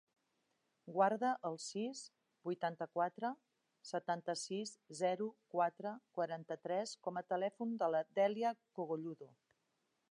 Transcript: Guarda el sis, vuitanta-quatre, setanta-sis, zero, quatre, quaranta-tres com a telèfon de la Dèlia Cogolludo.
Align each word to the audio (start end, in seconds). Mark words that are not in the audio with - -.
Guarda 0.93 1.33
el 1.49 1.57
sis, 1.65 2.01
vuitanta-quatre, 2.49 3.31
setanta-sis, 3.91 4.73
zero, 5.03 5.29
quatre, 5.57 5.93
quaranta-tres 6.21 6.97
com 7.09 7.21
a 7.21 7.25
telèfon 7.37 7.77
de 7.85 7.93
la 7.97 8.03
Dèlia 8.21 8.59
Cogolludo. 8.81 9.33